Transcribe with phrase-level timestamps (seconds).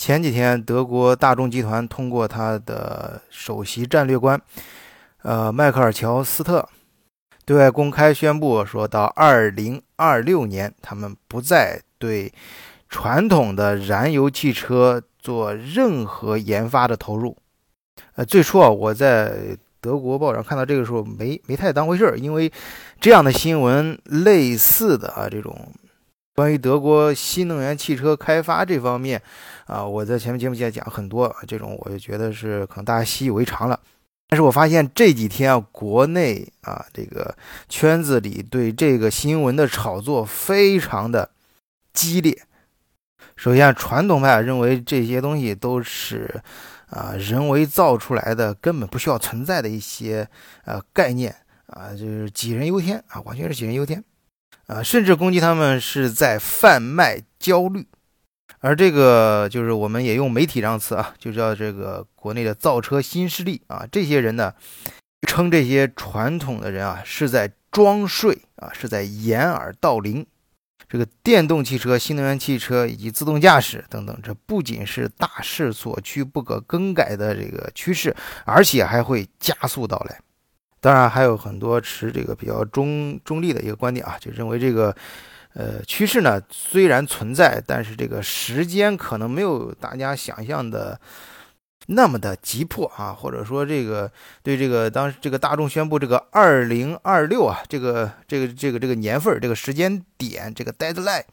[0.00, 4.40] 前几天，德国大众集团通过他的首席战略官，
[5.20, 6.66] 呃，迈克尔乔斯特，
[7.44, 12.32] 对外公开宣布，说到二零二六年，他们不再对
[12.88, 17.36] 传统的燃油汽车做任何研发的投入。
[18.14, 22.50] 呃，最初啊，我在德国报上看到这个时候，没没太当回事儿，因为
[22.98, 25.54] 这样的新闻类似的啊，这种。
[26.40, 29.20] 关于德国新能源汽车开发这方面，
[29.66, 33.78] 啊，我在前面节目也讲很多，这种我就觉得是可能大家习以为常了。
[34.26, 37.36] 但是我发现这几天啊，国内啊这个
[37.68, 41.28] 圈子里对这个新闻的炒作非常的
[41.92, 42.40] 激烈。
[43.36, 46.42] 首先，传统派认为这些东西都是
[46.88, 50.26] 啊人为造出来的，根本不需要存在的一些
[50.64, 51.36] 呃概念
[51.66, 54.02] 啊，就是杞人忧天啊，完全是杞人忧天。
[54.70, 57.88] 啊，甚至攻击他们是在贩卖焦虑，
[58.60, 64.54] 而这个就是我们也用媒体这样词啊，就叫这个国内的造车新势力啊，这些人呢，
[65.26, 70.24] 称这些传统的人啊是在装睡啊，是在掩耳盗铃。
[70.88, 78.14] 这个电动汽车、新能源汽车以及自动驾驶等等，这不仅是大势所趋、不可更改的这个趋势，
[78.44, 80.20] 而且还会加速到来。
[80.80, 84.96] 当然还有很多持这个比较中中立的一个观点啊，就认为这个，
[85.52, 90.98] 呃，趋势呢虽然存在，但是这个时间可能没有大家想象的
[91.88, 94.10] 那么的急迫啊，或者说这个
[94.42, 101.24] 对这个当时这个大众宣布这个二零二六啊，这个这个这个这个年份这个时间点这个 deadline。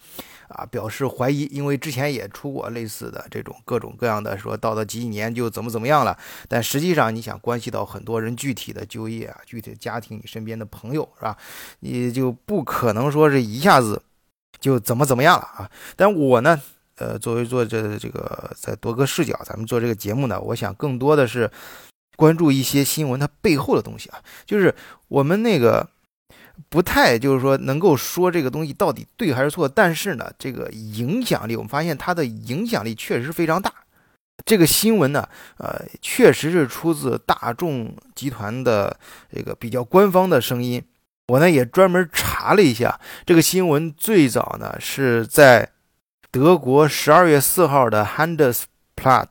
[0.49, 6.17] 啊，表示怀疑，因为之前也出过类似的这种各种各样的，说到了几几年就怎么怎么样了。
[6.47, 11.37] 但实际上，你想关系到很多人具体的就业啊，具体的家庭，你身边的朋友是吧？
[11.81, 14.01] 你就不可能说是一下子
[14.59, 15.69] 就怎么怎么样了啊。
[15.95, 16.61] 但我呢，
[16.95, 21.51] 呃，作为做这这个在多个视角，咱们做这个节目呢，我想更多的是
[22.15, 24.73] 关注一些新闻它背后的东西啊，就是
[25.09, 25.89] 我们那个。
[26.69, 33.71] 不太就是说能够说这个东西到底对还是错，但是呢，这个影响力我们发现它的影响力确实非常大。
[34.45, 38.97] 这个新闻呢，呃，确实是出自大众集团的
[39.33, 40.83] 这个比较官方的声音。
[41.27, 45.69] 我呢也专门查了一下，这个新闻最早呢是在
[46.31, 49.27] 德国十二月四号的 Handelsblatt。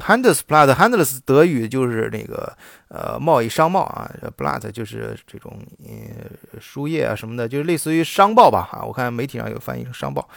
[0.00, 2.56] Handelsblatt，Handels 德语就是那个
[2.88, 8.82] 呃贸易商贸啊，Blatt 就是这种呃输液啊什么的，就是类似于商报吧啊。
[8.84, 10.28] 我看媒体上有翻译成商报。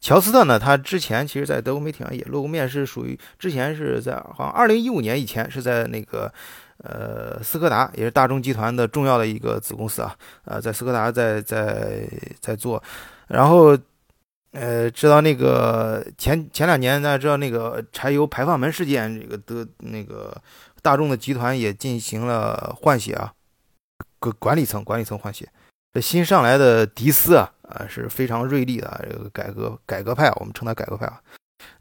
[0.00, 6.32] 乔斯特呢，他之前其实在德国媒体上也露过面，是属于之前是在好像二零一五年以前是在那个
[6.78, 10.16] 呃斯柯达，也是大众集团的重要的一个子公司啊，
[10.46, 12.08] 呃在斯柯达在在
[12.40, 12.82] 在做，
[13.28, 13.76] 然后。
[14.52, 20.36] 呃，知道那个前前两年，大家知道那个柴油排放门事件，这个德那个
[20.82, 23.32] 大众的集团也进行了换血啊，
[24.18, 25.48] 管管理层管理层换血。
[25.92, 31.20] 这新上来的迪斯啊啊是非常锐利的这个改革改革派，我们称他改革派啊。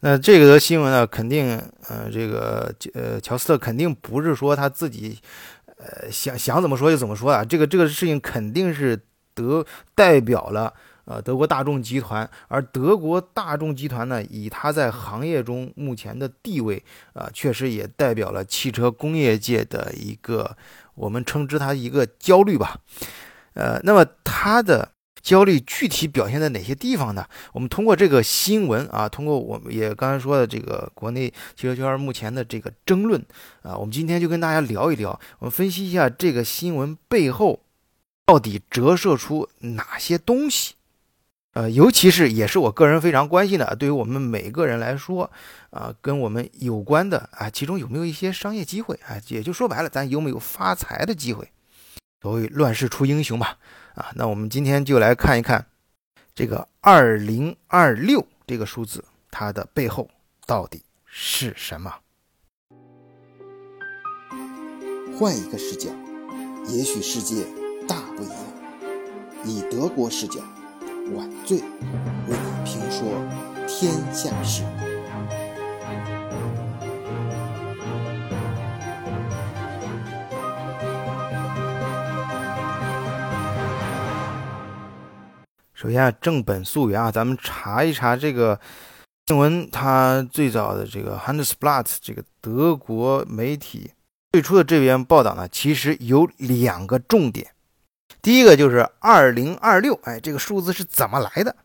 [0.01, 1.57] 那这个新闻呢，肯定
[1.87, 5.17] 呃这个呃乔斯特肯定不是说他自己
[5.65, 8.99] 呃想想怎么说就怎么说啊，这个这个事情肯定是
[9.33, 9.65] 得
[9.95, 10.71] 代表了。
[11.09, 16.83] 呃，德国大众集团，而德国大众集团呢，以它在行业中目前的地位，
[17.13, 20.55] 啊，确实也代表了汽车工业界的一个，
[20.93, 22.79] 我们称之它一个焦虑吧。
[23.55, 27.25] 呃，那么它的焦虑具体表现在哪些地方呢？
[27.53, 33.19] 我们通过这个新闻啊，通过我们也刚才说的这个国内汽车圈目前的这个争论
[33.63, 37.61] 啊，我们今天就跟大家聊一聊，我们分析一下这个新闻背后
[38.27, 40.75] 到底折射出哪些东西。
[41.53, 45.29] 呃，尤其是也是我个人非常关心的，对于我们每个人来说，
[45.71, 49.19] 啊，跟我们有关的啊，其中有没有一些商业机会啊？
[49.29, 51.51] 也就说白了，咱有没有发财的机会？
[52.21, 53.57] 所谓乱世出英雄吧，
[53.95, 55.65] 啊，那我们今天就来看一看
[56.35, 60.07] 这个二零二六这个数字，它的背后
[60.45, 61.91] 到底是什么？
[65.17, 65.89] 换一个视角，
[66.67, 67.43] 也许世界
[67.87, 68.37] 大不一样。
[69.43, 70.41] 以德国视角。
[71.15, 71.57] 晚醉
[72.27, 73.07] 为你评说
[73.67, 74.63] 天下事。
[85.73, 88.59] 首先啊，正本溯源啊，咱们查一查这个
[89.27, 93.91] 新闻，它最早的这个 Handelsblatt 这个德国媒体
[94.33, 97.51] 最初的这篇报道呢，其实有两个重点。
[98.21, 101.55] 第一个就是二零二六，哎，这个数字是怎么来的？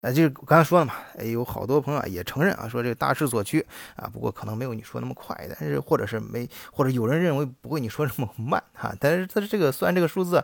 [0.00, 3.64] 啊，就是刚才说了嘛，有好多朋友啊也承认啊，说这个大势所趋
[3.96, 10.42] 啊，不过可能没有你说那么快，但是或者是没，或者有人认为不会你说这么慢哈，但是它这个算这个数字，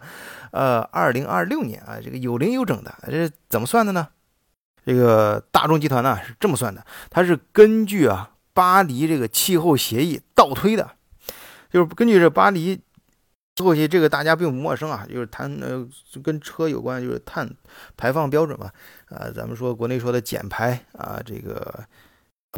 [0.53, 4.09] 呃，二零二六年啊，这个有零有整的，这是怎么算的呢？
[4.85, 10.91] 这个大众集团呢是这么算的，它是根据啊巴黎这个气候协议倒推的，
[11.71, 12.83] 就是根据这巴黎。
[13.65, 15.87] 后期这个大家并不陌生啊，就是谈呃
[16.23, 17.49] 跟车有关，就是碳
[17.97, 18.71] 排放标准嘛。
[19.09, 21.85] 呃，咱们说国内说的减排啊，这个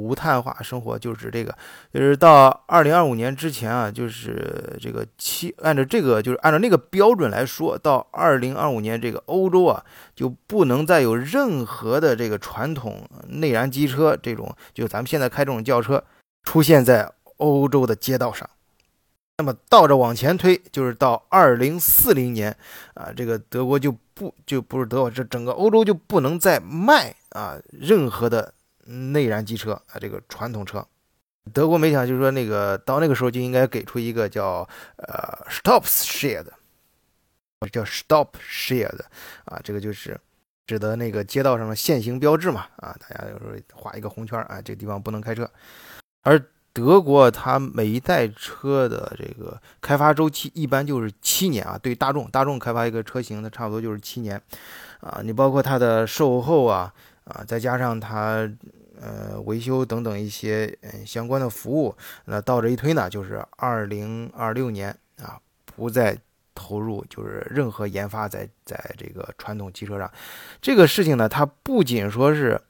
[0.00, 1.56] 无碳化生活就指这个，
[1.92, 9.84] 就是到二零二五年之前啊，就是这个七按照这个就是按照那个标准来说，到二零二五年这个欧洲啊
[10.14, 16.02] 就不能再有任何的这个传统内燃机车这种，就咱们现在开这种轿车
[16.42, 18.48] 出现在欧洲的街道上。
[19.40, 22.54] 那么倒着往前推，就是到二零四零年，
[22.94, 28.52] 啊，这个德国就不就不是德国，这整个欧洲就不能再卖啊任何的
[28.84, 30.84] 内燃机车啊，这个传统车。
[31.52, 36.52] 德国媒体就是说，那个到那个时候就应该给出一个叫呃 Stop Share 的，
[37.70, 39.04] 叫 Stop Share 的
[39.44, 40.20] 啊，这个就是
[40.66, 45.48] 指的那个街道上的限行标志嘛啊，大家就是画一个红圈啊，这个地方不能开车，
[46.24, 46.44] 而。
[46.78, 54.40] 德国它每一代车的这个开发周期一般就是七年啊，对大众，大众开发一个车型，它差不多就是七年，
[55.00, 56.94] 啊，你包括它的售后啊，
[57.24, 58.48] 啊，再加上它
[59.00, 61.92] 呃维修等等一些嗯相关的服务，
[62.26, 65.36] 那倒着一推呢，就是二零二六年啊，
[65.74, 66.16] 不再
[66.54, 70.08] 投入就是任何研发在在这个传统汽车上，
[70.62, 72.60] 这个事情呢，它不仅说是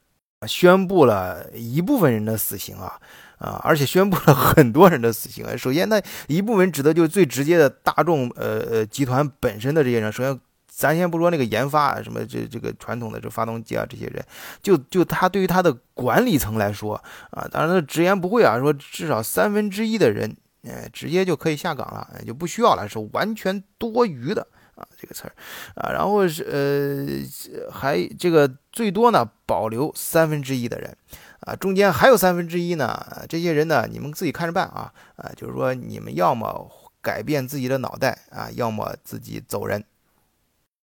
[0.46, 3.00] 宣布了一部分人的死刑啊。
[3.38, 5.46] 啊，而且宣布了很多人的死刑。
[5.56, 10.10] 首先，那一部分指的就是最直接的大众，呃呃，集团本身的这些人。
[10.10, 14.20] 首先，咱先不说那个研发啊什么这这个传统的这发动机啊，这些人，
[14.60, 16.96] 就就他对于他的管理层来说
[17.30, 24.44] 啊，当然他直言不讳啊，说至少三分之一的人，呃，直接就可以下岗了，就不需要了，是完全多余的
[24.78, 25.32] 啊，这个词儿
[25.74, 25.90] 啊。
[25.92, 30.96] 然后是呃，还这个最多呢，保留三分之一的人。
[31.40, 34.92] 啊，中间还有三分之一呢，这些人呢，你们自己看着办啊！
[35.14, 36.68] 啊，就是说你们要么
[37.00, 39.82] 改变自己的脑袋啊，要么自己走人。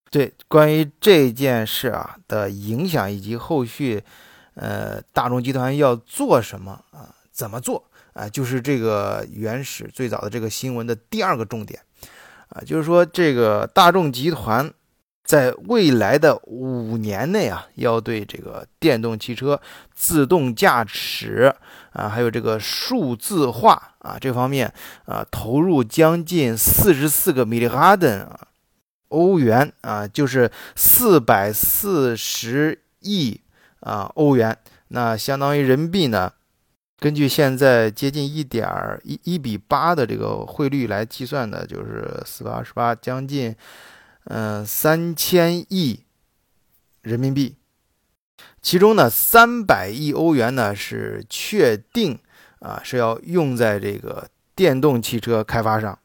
[0.10, 4.02] 对，关于这件事啊的影响以及后续，
[4.54, 7.84] 呃，大众集团要做什么啊，怎么做
[8.14, 11.82] 啊，就是这个原始最早的这个新闻的第二个重点
[12.50, 14.74] 啊，就是说这个大众集团。
[15.26, 19.60] 在未来的五年内啊，要对这个电动汽车、
[19.92, 21.52] 自动驾驶
[21.94, 24.72] 啊，还有这个数字化啊这方面
[25.06, 28.28] 啊，投入将近四十四个 million
[29.08, 33.42] 欧元啊，就是四百四十亿
[33.80, 34.56] 啊欧元。
[34.90, 36.32] 那相当于人民币呢，
[37.06, 38.68] 根据现在接近一点
[39.04, 43.56] 一一比八的这个汇率来计算的，就是四百二十八，将近。
[44.24, 46.00] 嗯，三千亿
[47.04, 47.57] 人民币，
[48.60, 52.18] 其中呢，三百亿欧元呢是确定
[52.57, 56.00] 啊是要用在这个电动汽车开发上。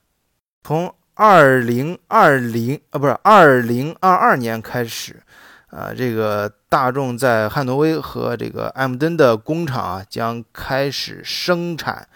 [0.63, 5.23] 从二零二零啊不是二零二二年开始
[5.71, 12.09] 啊，这个大众在汉诺威和这个艾姆登的工厂啊将开始生产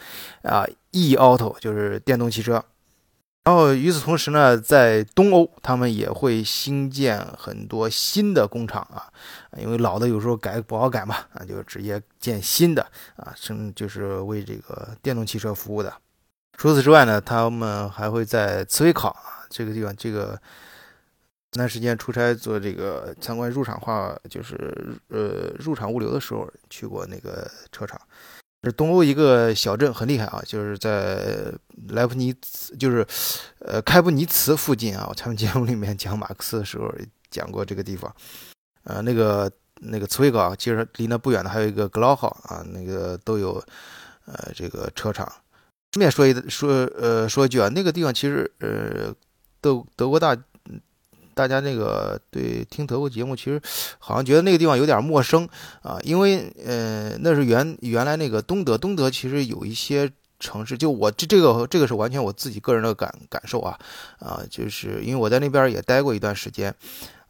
[0.43, 2.65] 啊 e auto 就是电动汽车。
[3.45, 9.05] 然后与此同时呢，在东欧，他们也会新建很多新的工厂啊，
[9.59, 12.83] 因为老的有时候改不好改嘛，啊，就直接建新的
[13.17, 15.93] 啊，生就是为这个电动汽车服务的。
[16.57, 20.41] 除此之外呢，他们还会在茨威考啊这个地方，这个
[21.55, 28.01] 前段时间出差做这个参观入场化，就是呃入场物流的时候去过那个车厂。
[28.65, 30.43] 是东欧一个小镇，很厉害啊！
[30.45, 31.53] 就是在
[31.91, 33.07] 莱布尼茨，就是
[33.61, 35.07] 呃开布尼茨附近啊。
[35.09, 36.93] 我他们节目里面讲马克思的时候
[37.31, 38.13] 讲过这个地方。
[38.83, 43.63] 呃，那个那个茨威格啊，其实离那不远的还有一个格劳号啊，那个都有
[44.25, 45.33] 呃这个车厂。
[45.93, 49.15] 顺便说一说呃说一句啊，那个地方其实呃
[49.61, 50.37] 德德国大。
[51.35, 53.61] 大家那个对听德国节目，其实
[53.99, 55.49] 好像觉得那个地方有点陌生
[55.83, 60.11] 啊，因为呃那是原原来那个东德，东德其实有一些
[60.41, 63.79] 城市，就我这这个这个是完全我自己个人的感感受啊
[64.19, 66.75] 啊，就是因为我在那边也待过一段时间。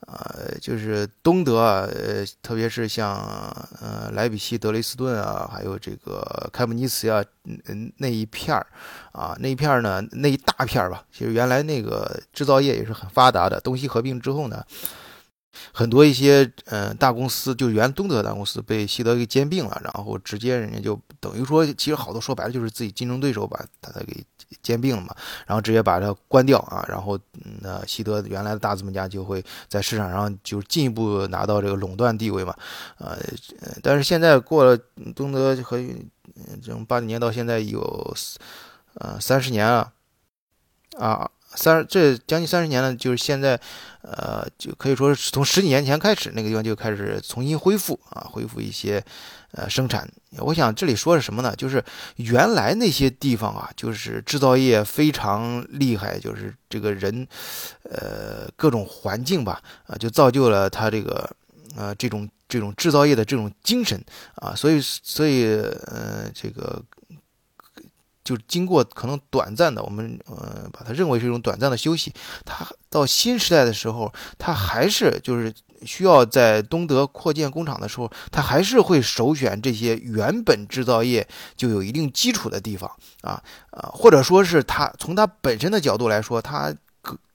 [0.06, 3.16] 呃，就是东德啊，呃，特别是像
[3.80, 7.24] 呃莱比锡、德累斯顿啊，还有这个开普尼茨呀，
[7.66, 8.66] 嗯那一片儿
[9.12, 13.60] 啊，那一片儿呢，那一大片儿吧，其实原来那个制造业也是很发达的。
[13.60, 14.64] 东西合并之后呢，
[15.72, 24.24] 很多一些嗯大公司，就原东德大公司被西德给兼并了，然后直接人家就等于说，其实好多说白了就是自己竞争对手把它给
[24.62, 25.14] 兼并了嘛，
[25.46, 27.18] 然后直接把它关掉啊，然后
[27.60, 32.54] 那西德原来的大资本家就会在市场上就进一步拿到这个垄断地位嘛，
[32.98, 33.18] 呃，
[33.82, 34.76] 但是现在过了
[35.14, 35.78] 东德和
[36.62, 38.14] 这八几年到现在有
[38.94, 39.92] 呃三十年了
[40.98, 41.30] 啊。
[41.54, 43.58] 三这将近三十年了，就是现在，
[44.02, 49.02] 呃，就可以说是从十几年前开始，那个地方就开始重新恢复啊，恢复一些
[49.52, 50.08] 呃生产。
[50.38, 51.54] 我想这里说是什么呢？
[51.56, 51.84] 就是
[52.16, 57.26] 原来那些地方啊，就是制造业非常厉害，就是这个人，
[57.84, 61.30] 呃，各种环境吧，啊，就造就了他这个
[61.76, 64.02] 呃这种这种制造业的这种精神
[64.34, 65.44] 啊，所以所以
[65.86, 66.82] 呃这个。
[68.24, 72.12] 就经过可能短暂的，我们呃把它认为是一种短暂的休息。
[72.44, 75.52] 它到新时代的时候，它还是就是
[75.84, 82.90] 需要在东德扩建工厂的时候，它还是会首选这些原本制造业就有一定基础的地方
[83.20, 86.74] 啊啊，或者说是它从它本身的角度来说，它。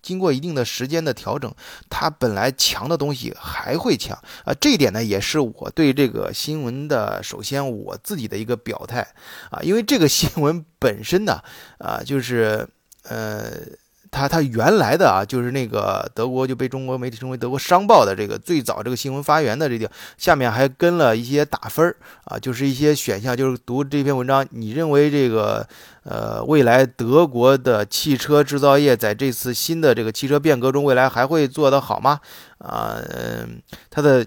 [0.01, 1.53] 经过一定的时间的调整，
[1.89, 4.53] 它本来强的东西还会强啊！
[4.60, 9.08] 这一点呢，也是我对这个新闻的首先我自己的一个表态
[9.51, 11.41] 啊，因为这个新闻本身呢，
[11.77, 12.68] 啊，就是
[13.03, 13.51] 呃。
[14.12, 25.68] 他他原来的啊，就是那个德国就被中国媒体称为德国商报的这个最早这个新闻发源的这个，下面还跟了一些打分啊，就是一些选项，就是读这篇文章，你认为这个
[26.04, 32.20] 呃未来德国的汽车制造业在这次新的这个汽车变革中，未来还会做得好吗？
[32.58, 33.62] 啊，嗯，
[33.92, 34.25] 他的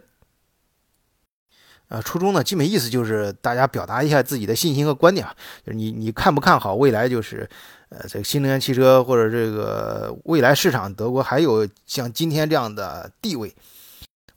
[1.88, 5.34] 呃初衷呢，基本意思就是大家表达一下自己的信心和观点啊，
[5.66, 7.50] 就是你你看不看好未来就是。
[7.92, 13.54] 呃，这个新能源汽车或者这个未来市场，德国还有像今天这样的地位。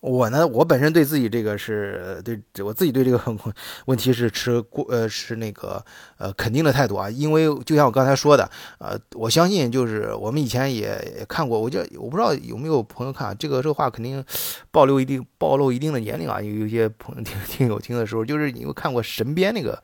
[0.02, 3.20] 我呢，我本身对自己这个是对我自己对这个
[3.86, 5.84] 问题是持过呃是那个
[6.18, 8.48] 呃肯定的态度啊，因为就像我刚才说的，
[8.78, 14.24] 呃，我相信就是我们以前也看过，我就我不知道有没有朋友看这个这个话肯定
[14.70, 19.82] 暴露一定暴露一定的年龄啊，有有些朋友听听友听的时候，就是你有看过《神鞭》那个。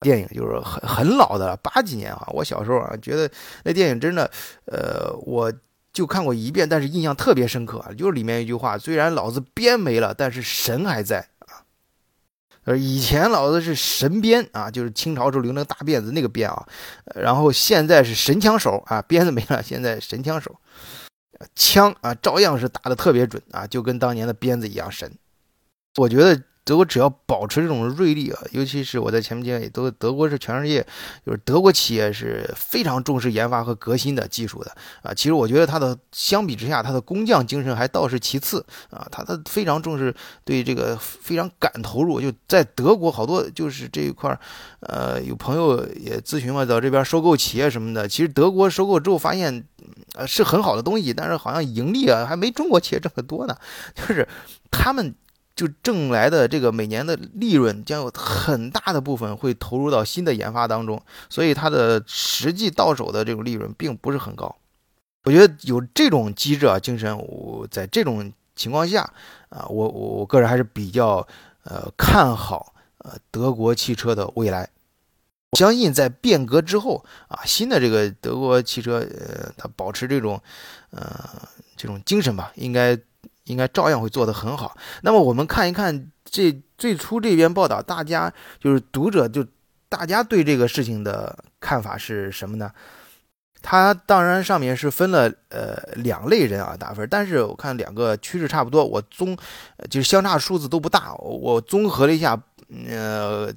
[0.00, 3.28] 电影就是很很老的，八几年啊，我小时候啊，觉得
[3.64, 4.30] 那电影真的，
[4.66, 5.52] 呃，我
[5.92, 11.66] 就看过一遍，但是印象特别深刻啊，就是里面一句话，虽然老子鞭没了，但是神还在啊。
[12.62, 16.64] 呃，以前老子是神鞭啊，就是清朝时候留那个大辫子那个鞭啊，
[17.16, 20.54] 然后现在是神枪手啊，鞭子没了，现在神枪手，
[21.56, 25.10] 枪啊照样是打的特别准啊，就跟当年的鞭子一样神。
[25.96, 26.40] 我觉得。
[26.68, 30.86] 德国只要保持这种锐利啊，尤其是我在前面讲也都，德国是全世界，
[31.24, 34.70] 就是德国企业是非常重视研发和革新的技术的
[35.02, 35.14] 啊。
[35.14, 39.08] 其实我觉得它的相比之下，它的工匠精神还倒是其次啊。
[39.10, 44.38] 它的非常重视对这个非常敢投入，就在德国好多就是这一块儿，
[44.80, 48.06] 呃，有朋友也咨询嘛，到这边收购企业什么的。
[48.06, 49.64] 其实德国收购之后发现，
[50.16, 53.56] 呃，是很好的东西，但是好像盈利啊还没中国企业挣得多呢，
[53.94, 54.28] 就是
[54.70, 55.14] 他们。
[55.58, 64.54] 就挣来的这个每年的利润将有很大的部分会投入到新的研发当中，所以它的实际到手的这种利润并不是很高。
[65.24, 69.02] 我觉得有这种机制啊精神，我在这种情况下
[69.48, 71.26] 啊，我我我个人还是比较
[71.64, 74.70] 呃看好呃德国汽车的未来。
[75.50, 80.40] 我相信在变革之后啊，新的这个德国汽车呃，它保持这种
[80.90, 81.28] 呃
[81.76, 82.96] 这种精神吧，应该。
[83.48, 84.76] 应该照样会做得很好。
[85.02, 89.44] 那么我们看一看这最初这篇报道，大家就是读者就
[89.88, 92.70] 大家对这个事情的看法是什么呢？
[93.60, 99.36] 它当然上面是分了呃两类人啊打分，但是我看两个趋势差不多，我综
[99.90, 102.40] 就是相差数字都不大，我综合了一下，
[102.88, 103.52] 呃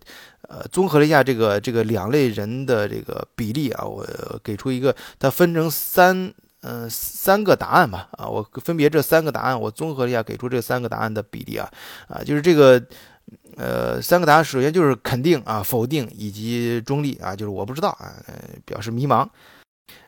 [0.50, 4.03] 呃综合了一下这个这个两类人的这个比例啊，我
[4.43, 6.33] 给出一个，它分成三。
[6.62, 11.68] 嗯，三个答案吧，啊，我分别这三个答案，我综合一下，给出这三个答案的比例啊，
[12.08, 12.80] 啊，就是这个，
[13.58, 18.13] 呃，三个答案，首先就是肯定啊，否定以及中立啊，就是我不知道啊，
[18.63, 19.27] 表示迷茫。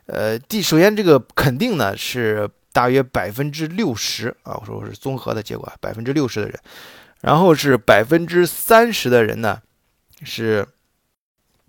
[0.06, 6.56] 呃，第首先这个肯定呢是大约百分之六十啊，我说我是综合的结果，百分之六十的人，
[7.20, 9.60] 然后是百分之三十的人呢
[10.22, 10.64] 是。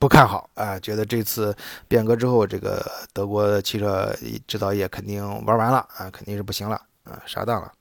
[0.05, 1.57] 不看好啊，觉得这次
[1.87, 7.71] 变革之后，这个德国汽车制造业肯定玩完了啊，肯定是不行了啊，上当了。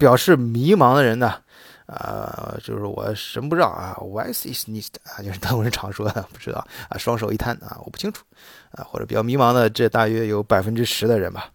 [0.00, 1.40] 表示迷茫的人呢，
[1.86, 4.66] 啊，就是我什么不知道啊，Why is this
[5.04, 8.24] 啊，就是德国人常说的，不知道啊，双手一摊啊，我不清楚
[8.72, 11.50] 啊，或者比较迷茫的，这大约有百分之十的人吧。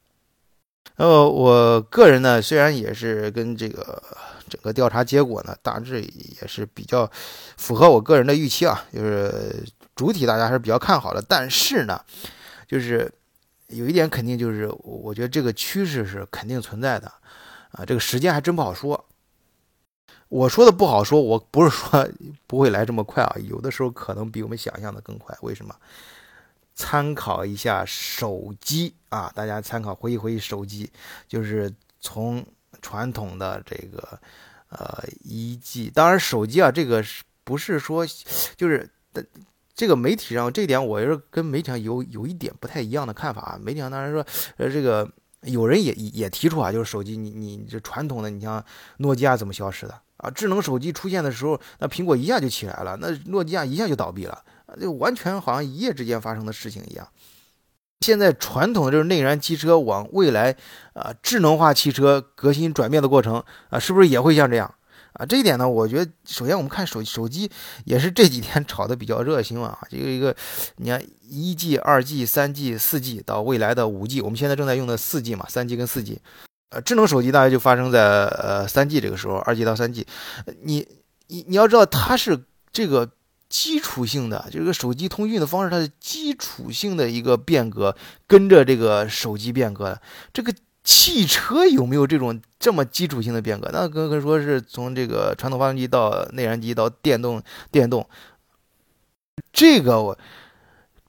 [0.96, 4.02] 呃，我个人呢，虽然也是跟这个
[4.50, 7.10] 整个调查结果呢，大致也是比较
[7.58, 9.64] 符合我个人的预期啊，就是
[9.96, 11.22] 主体大家还是比较看好的。
[11.28, 12.04] 但是呢，
[12.68, 13.12] 就是
[13.68, 17.12] 有一点肯定，就是我觉得这个趋势是肯定存在的
[17.72, 19.06] 啊，这个时间还真不好说。
[20.30, 22.08] 我说的不好说，我不是说
[22.48, 25.38] 不会来这么快啊，有的时候可能比我们想象的更快。
[25.42, 25.76] 为什么？
[26.76, 30.92] 参考一下手机啊，大家参考回忆回忆手机，
[31.28, 32.46] 就是从
[32.82, 34.20] 传统的这个
[34.70, 38.06] 呃一 G，当然手机啊，这个是不是说
[38.56, 38.90] 就是
[39.74, 43.60] 这个媒体上这点，我是跟媒体上有有一点不太一样的看法啊。
[43.62, 44.26] 媒体上当然说
[44.58, 45.10] 呃这个
[45.42, 48.64] 有人也也提出啊，就是手机你你这传统的，你像
[48.98, 50.30] 诺基亚怎么消失的啊？
[50.32, 54.44] 智能手机出现的时候，那苹果一下就起来了，那诺基亚一下就倒闭了。
[54.82, 57.08] 就完全好像一夜之间发生的事情一样。
[58.02, 60.56] 现在传统的这种内燃机车往未来
[60.94, 64.72] 啊智能化汽车革新转变的过程啊，是不是也会像这样
[65.14, 65.26] 啊？
[65.26, 67.50] 这一点呢，我觉得首先我们看手手机
[67.86, 69.80] 也是这几天炒的比较热新闻啊。
[69.90, 70.36] 这个一个，
[70.76, 76.22] 你看一 G、二 G、三 G、四 G 到未来的五 G，我们现在正在用的四 G 嘛，三 G 跟四 G，
[76.70, 80.06] 呃，智能手机大概就发生在呃三 G 这个时候，二 G 到三 G，
[80.62, 80.88] 你
[81.28, 83.10] 你你要知道它是这个。
[83.50, 87.96] 基础性的这个手机通讯的方式，它的基础性的一个变革，
[88.28, 89.98] 跟着这个手机变革。
[90.34, 93.70] 这个汽车有没有这种这么基础性的变革？
[93.72, 98.08] 那可可说是从这个传统发动机到内燃机到电动电动，
[99.54, 100.18] 这个我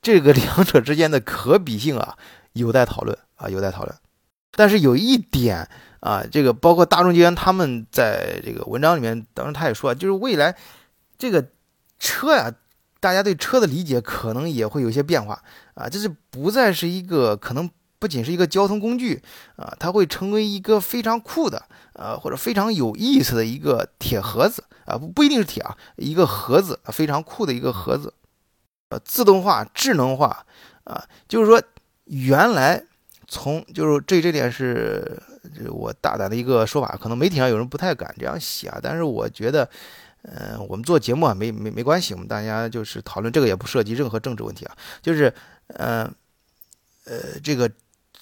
[0.01, 2.17] 这个两者之间的可比性啊，
[2.53, 3.97] 有待讨论啊，有待讨论。
[4.53, 5.69] 但是有一点
[5.99, 10.57] 啊，这个包括大众集团他们在这个文章里面，当时他也说，就是未来
[11.19, 11.45] 这个。
[11.99, 12.53] 车呀，
[13.01, 15.43] 大家对车的理解可能也会有些变化
[15.75, 19.23] 啊，这是不再是一个可能不仅是一个交通工具
[19.57, 21.65] 啊，它会成为一个非常酷的
[21.95, 28.15] 啊或者非常有意思的一个铁盒子啊，不不一定是铁啊，一个盒子啊非常酷的一个盒子，
[28.91, 30.45] 呃，自动化、智能化
[30.85, 31.61] 啊，就是说
[32.05, 32.83] 原来
[33.27, 35.21] 从就是这这点是
[35.69, 39.69] 我大胆的一个说法，可能媒体上有人不太敢这样写啊，但是我觉得。
[40.31, 44.77] 嗯，我们做节目啊，没没没关系，我们大家就是讨论这个，也不涉及任何政治问题啊。
[45.01, 45.33] 就是，
[45.69, 46.05] 嗯，
[47.05, 47.71] 呃，这个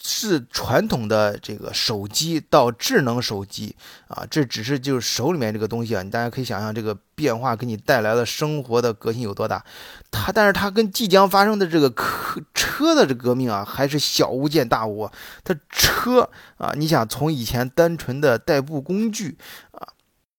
[0.01, 3.75] 是传统的这个手机到智能手机
[4.07, 9.65] 啊，这只是就是手里面这个东西啊，你大家可以想象这个变化给你带来的生活的革新有多大。
[10.13, 15.11] 它，但是它跟即将发生的这个车车的这革命啊，还是小巫见大巫。
[15.43, 19.37] 它车啊，你想从以前单纯的代步工具。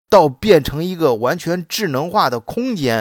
[0.10, 3.00] 到变成一个完全智能化的空间，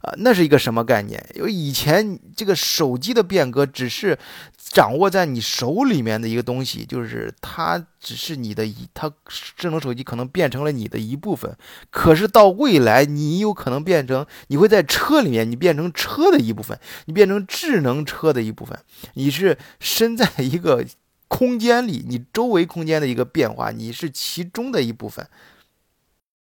[0.00, 1.24] 啊，那是一个什么概念？
[1.34, 4.18] 因为以前这个手机的变革只是
[4.56, 9.10] 掌握在你手里面的一个东西，就是它只是你的一，它
[9.56, 11.56] 智能手机可能变成了你的一部分。
[11.90, 18.76] 可是到未来，你有可能变成，你会在车里面，你变成车的一部分，你变成智能车的一部分，
[19.14, 20.84] 你是身在一个
[21.28, 25.26] 空间里，你周围空间的一个变化，你是其中的一部分。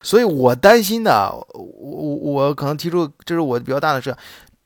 [0.07, 4.17] 所以我担心的，我我可能提出，这是我比较大的事。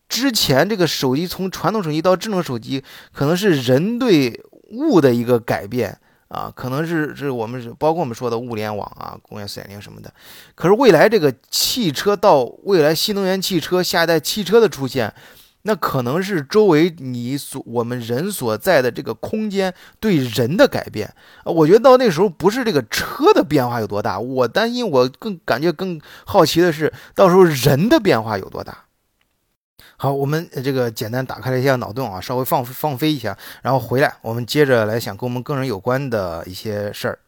[0.07, 4.39] 之前这个手机从传统手机到智能手机，可能是人对
[4.73, 5.99] 物的一个改变
[6.29, 10.13] 啊，可能是是我们是包括我们说的物联网啊、工业四点零什么的。
[10.55, 15.11] 可是未来这个汽车到未来新能源汽车、下一代汽车的出现。
[15.63, 28.85] 那可能是周围你所我们人所在的这个空间对人的改变，我觉得到那时候不是这个车的变化有多大，我担心我更感觉更好奇的是到时候人的变化有多大。
[29.97, 37.19] 好，我们这个简单打开了一下脑洞啊，稍微放放飞一下，然后回来我们接着来想跟我们个人有关的一些事儿。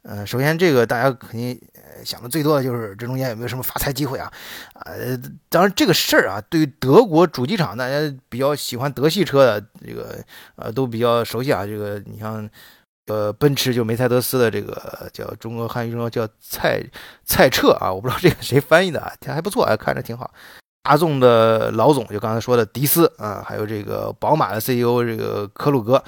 [0.00, 1.60] 嗯，首先这个大家肯定
[2.04, 4.32] 想的最多的就是这中间有没有什么发财机会啊？
[4.84, 5.18] 呃，
[5.48, 7.94] 当然这个事儿啊，对于德国主机厂，大家
[8.28, 10.18] 比较喜欢德系车的这个
[10.56, 11.64] 呃都比较熟悉啊。
[11.64, 12.48] 这个你像
[13.06, 16.82] 呃奔驰就梅赛德斯的这个叫中国汉语中叫蔡
[17.24, 20.30] 蔡澈啊，我不知道这个谁翻译的啊，还还不错啊，看着挺好。
[20.82, 26.02] 大众的老总就刚才说的迪斯啊，还有这个宝马的 CEO 这个科鲁格，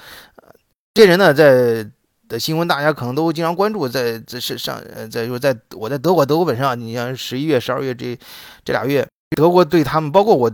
[0.93, 1.89] 这人呢在。
[2.29, 8.17] 的新闻大家可能都经常关注，在在是上呃，在就在我在德国德国本身啊，你像十一月、十二月这
[8.63, 10.51] 这俩月，德国对他们，包括我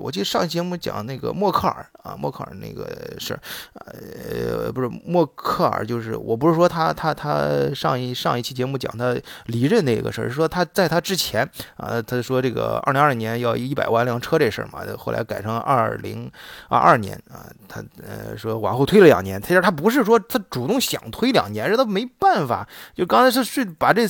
[0.00, 2.88] 我记得上期节目讲那个默克尔啊，默克尔那个
[3.18, 3.40] 事儿，
[3.74, 9.16] 呃，不是默克尔，就是我不是说他他他上一上一期节目讲他
[9.46, 16.30] 离任那个事儿，是说他在他之前啊，他说这个二零二二年要一百万辆车这事儿嘛，后来改成二零
[16.68, 24.02] 二二年啊，他呃说往后推了两年，其实他不是说他主动想推两年，是他没办法，就刚才是是把这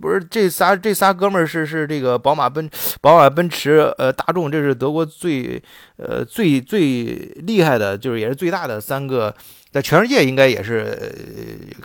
[0.00, 2.68] 不是这仨这仨哥们儿是是这个宝马奔
[3.00, 5.06] 宝马奔驰呃大众，这是德国。
[5.18, 5.60] 最
[5.96, 9.34] 呃最最厉害的就是也是最大的三个，
[9.72, 10.96] 在全世界应该也是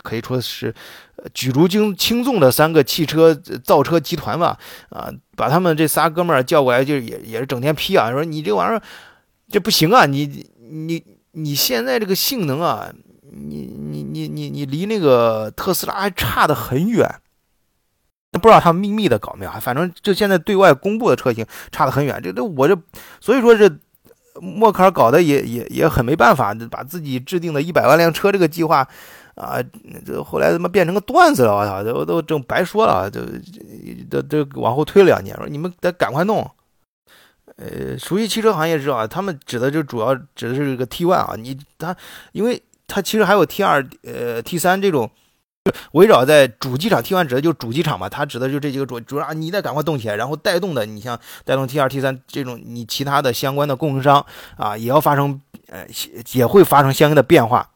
[0.02, 0.72] 可以说是
[1.34, 4.56] 举足轻轻重的三个汽车造车集团吧
[4.90, 8.80] 啊，把他们这仨哥们儿叫过来，就是也也是整天批啊，说你这玩意儿
[9.50, 12.88] 这不行啊，你你你现在这个性能啊，
[13.32, 17.08] 你你你你你离那个特斯拉还差得很远。
[18.40, 22.20] 不知道他们秘密的搞没有，反正就现在对外公布的车型差得很远。
[22.22, 22.76] 这这我这，
[23.20, 23.70] 所以说这
[24.40, 28.86] 默克尔搞的也也也很没办法，把自己制定的一百万辆车这个计划
[29.36, 29.62] 啊，
[30.04, 33.20] 这后来他妈变成个段子了，我操，都都正白说了，都
[34.10, 36.50] 都都往后推了两年，说你们得赶快弄。
[37.56, 41.94] 呃，熟悉汽车行业知道，他们指的就主要指的是这个 T1 啊，你他，
[42.32, 45.08] 因为他其实还有 T2、呃 T3 这种。
[45.92, 54.26] 围绕在主机厂 T 1指的就是主机厂嘛，它指的就这几个主主要，你得赶快动起来，然后带动的，你像带动 T 2 T 3这种，你其他的相关的供应商
[54.58, 55.86] 啊，也要发生呃
[56.32, 57.70] 也会发生相应的变化。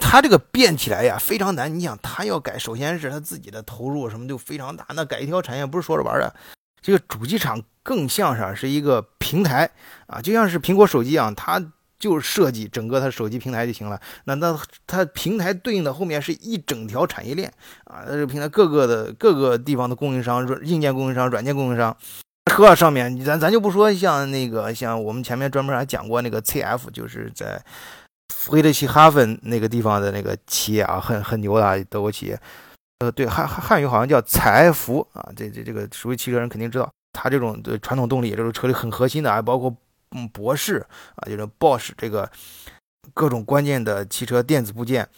[0.00, 6.34] 它这个变起来呀非常难，你想它要改，首先是它自己的投入什么就非常大，那改一条产业不是说着玩的。
[6.80, 9.70] 这个主机厂更像是是一个平台
[10.06, 11.62] 啊，就像是苹果手机一样，它。
[11.98, 14.00] 就是设计整个它手机平台就行了。
[14.24, 17.52] 那那它平台对应的后面是一整条产业链
[17.84, 21.96] 啊，这个平台各个的各个地方的供应商、软硬件供应商、软件供应商。
[22.48, 27.60] 车上面，咱咱就不说像那个像我们前面专门还讲过那个 CF，就是在
[28.32, 32.40] 弗雷德西哈芬那个地方的那个企业啊，很很牛的德国企业。
[33.00, 39.74] 呃，对汉汉语好像叫采福啊，这这这个熟悉汽车人肯定知道，它这种对传统动力，这种车里很核心的啊，包括。
[40.12, 42.30] 嗯，博士啊，就是 Bosch 这个
[43.12, 45.08] 各种关键的汽车电子部件，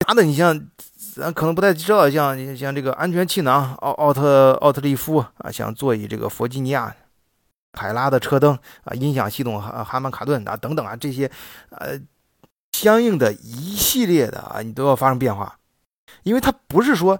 [0.00, 0.68] 其他的你像
[1.14, 6.94] 咱可能不太知道，像像这个安全气囊奥奥特奥特利夫啊，像座椅这个弗吉尼亚，
[7.72, 11.30] 海拉的车灯啊，音响系统哈哈曼卡顿啊等等啊这些
[11.70, 11.98] 呃
[12.72, 15.58] 相应的一系列的啊，你都要发生变化，
[16.22, 17.18] 因为它不是说。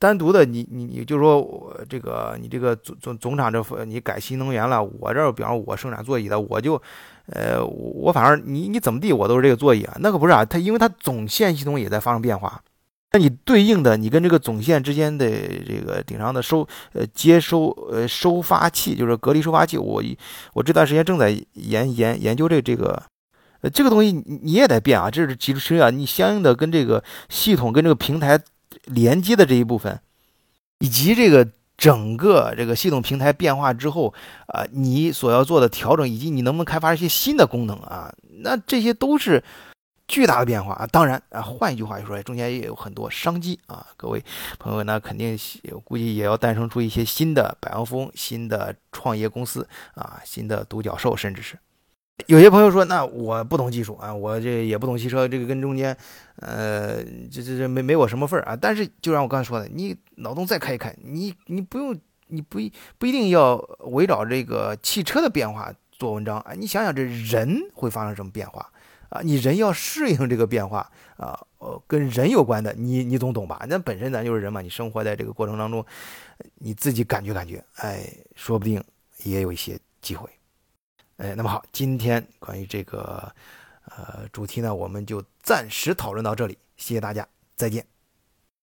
[0.00, 6.80] 单独的，你你你就说我这个你这个总总总厂这你改新能源了，我这比方我生产座椅的，我就，
[7.26, 12.62] 呃，我反正你你怎么地，我都是这个座椅啊，那可不是啊，它因为它总线系统也在发生变化，
[13.10, 20.00] 那你对应的你跟这个总线之间的这个顶上的收呃接收呃收发器，就是隔离收发器，我
[20.52, 23.02] 我这段时间正在研研研究这这个，
[23.62, 28.38] 呃这个东西你也得变啊，这是其实啊，你相应的跟这个系统跟这个平台。
[28.84, 30.00] 连接的这一部分，
[30.78, 34.12] 以及这个整个这个系统平台变化之后，
[34.48, 38.12] 啊，你所要做的调整，以及你能不能开发一些新的功能啊，
[38.42, 39.42] 那这些都是
[40.08, 40.86] 巨大的变化啊。
[40.86, 43.86] 当然啊，换一句话就说，中间也有很多商机啊。
[43.96, 44.24] 各位
[44.58, 45.38] 朋友呢，肯定
[45.84, 51.58] 估计也要诞生出一些新的百万富翁、新的创业公司啊，新的独角兽，甚至是。
[52.26, 55.96] 有些朋友说，那我不懂技术啊，我这也不懂汽车，这个跟中间，
[56.36, 58.56] 呃，这这这没没我什么份儿啊。
[58.60, 62.58] 但是就像我刚才说的，你脑洞再开一开，你你不用，你不
[62.98, 63.56] 不一定要
[63.92, 66.52] 围绕这个汽车的变化做文章啊。
[66.54, 68.68] 你想想，这人会发生什么变化
[69.08, 69.20] 啊？
[69.22, 73.64] 你人要适应这个变化啊，呃，跟人有关的，你你总懂吧？
[73.68, 75.82] 那本身咱就是人嘛，你生活在这个过程当中，
[76.56, 78.82] 你自己感觉感觉，哎，说不定
[79.22, 80.28] 也有一些机会。
[81.18, 83.30] 哎，那么好，今天关于这个
[83.84, 87.26] 呃主题呢，我们就暂时讨论到这里，谢谢大家，
[87.56, 87.97] 再见。